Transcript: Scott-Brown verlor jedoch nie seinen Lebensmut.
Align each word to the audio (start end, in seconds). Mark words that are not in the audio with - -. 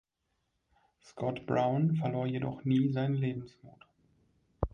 Scott-Brown 1.03 1.93
verlor 1.95 2.25
jedoch 2.25 2.65
nie 2.65 2.91
seinen 2.91 3.13
Lebensmut. 3.17 3.85